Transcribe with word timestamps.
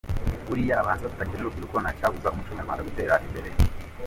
Buriya 0.47 0.73
abahanzi 0.77 1.03
bafatanyije 1.03 1.37
n’urubyiruko 1.39 1.77
ntacyabuza 1.79 2.31
umuco 2.33 2.51
nyarwanda 2.53 2.87
gutera 2.87 3.13
imbere. 3.25 3.49